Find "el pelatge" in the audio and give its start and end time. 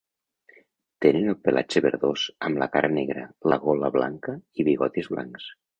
1.33-1.83